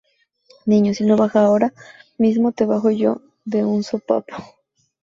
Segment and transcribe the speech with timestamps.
[0.65, 1.73] Niño, si no bajas ahora
[2.17, 4.35] mismo te bajo yo de un sopapo.